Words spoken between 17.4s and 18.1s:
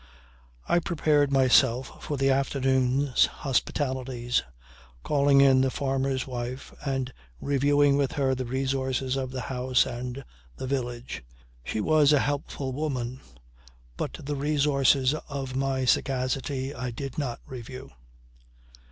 review.